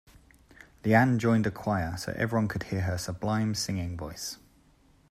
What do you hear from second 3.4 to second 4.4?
singing voice.